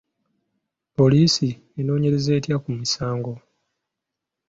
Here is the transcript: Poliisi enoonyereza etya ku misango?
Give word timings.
Poliisi 0.97 1.47
enoonyereza 1.79 2.31
etya 2.37 2.57
ku 2.63 2.69
misango? 2.79 3.33